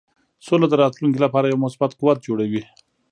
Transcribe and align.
سوله 0.45 0.65
د 0.69 0.73
راتلونکې 0.83 1.19
لپاره 1.25 1.45
یو 1.51 1.63
مثبت 1.65 1.91
قوت 1.99 2.17
جوړوي. 2.27 2.63